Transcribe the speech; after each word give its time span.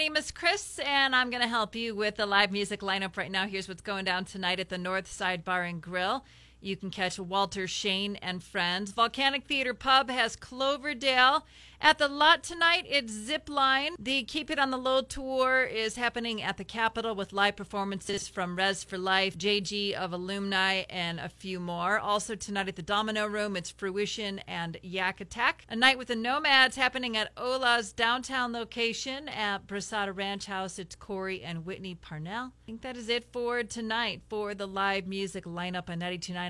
name 0.00 0.16
is 0.16 0.30
Chris, 0.30 0.78
and 0.78 1.14
I'm 1.14 1.28
going 1.28 1.42
to 1.42 1.48
help 1.48 1.74
you 1.74 1.94
with 1.94 2.16
the 2.16 2.24
live 2.24 2.50
music 2.50 2.80
lineup 2.80 3.18
right 3.18 3.30
now. 3.30 3.46
Here's 3.46 3.68
what's 3.68 3.82
going 3.82 4.06
down 4.06 4.24
tonight 4.24 4.58
at 4.58 4.70
the 4.70 4.78
North 4.78 5.06
Side 5.06 5.44
Bar 5.44 5.64
and 5.64 5.78
Grill. 5.78 6.24
You 6.60 6.76
can 6.76 6.90
catch 6.90 7.18
Walter 7.18 7.66
Shane 7.66 8.16
and 8.16 8.42
friends. 8.42 8.92
Volcanic 8.92 9.44
Theater 9.46 9.74
Pub 9.74 10.10
has 10.10 10.36
Cloverdale. 10.36 11.46
At 11.82 11.96
the 11.96 12.08
lot 12.08 12.42
tonight, 12.42 12.84
it's 12.86 13.10
Zipline. 13.10 13.92
The 13.98 14.24
Keep 14.24 14.50
It 14.50 14.58
on 14.58 14.70
the 14.70 14.76
Low 14.76 15.00
tour 15.00 15.62
is 15.62 15.96
happening 15.96 16.42
at 16.42 16.58
the 16.58 16.64
Capitol 16.64 17.14
with 17.14 17.32
live 17.32 17.56
performances 17.56 18.28
from 18.28 18.56
Res 18.56 18.84
for 18.84 18.98
Life, 18.98 19.38
JG 19.38 19.94
of 19.94 20.12
Alumni, 20.12 20.82
and 20.90 21.18
a 21.18 21.30
few 21.30 21.58
more. 21.58 21.98
Also 21.98 22.34
tonight 22.34 22.68
at 22.68 22.76
the 22.76 22.82
Domino 22.82 23.26
Room, 23.26 23.56
it's 23.56 23.70
Fruition 23.70 24.40
and 24.40 24.76
Yak 24.82 25.22
Attack. 25.22 25.64
A 25.70 25.76
night 25.76 25.96
with 25.96 26.08
the 26.08 26.16
Nomads 26.16 26.76
happening 26.76 27.16
at 27.16 27.32
Ola's 27.38 27.94
downtown 27.94 28.52
location 28.52 29.30
at 29.30 29.66
Brasada 29.66 30.14
Ranch 30.14 30.44
House. 30.44 30.78
It's 30.78 30.94
Corey 30.94 31.42
and 31.42 31.64
Whitney 31.64 31.94
Parnell. 31.94 32.48
I 32.48 32.66
think 32.66 32.82
that 32.82 32.98
is 32.98 33.08
it 33.08 33.24
for 33.32 33.62
tonight 33.62 34.20
for 34.28 34.54
the 34.54 34.68
live 34.68 35.06
music 35.06 35.46
lineup 35.46 35.88
on 35.88 35.98
929 36.00 36.49